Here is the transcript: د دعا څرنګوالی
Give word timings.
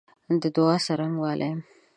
د 0.41 0.43
دعا 0.55 0.75
څرنګوالی 0.85 1.49